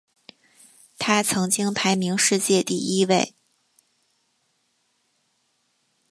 [0.97, 3.35] 他曾经排名世界第一位。